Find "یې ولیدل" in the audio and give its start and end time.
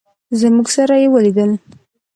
1.01-1.51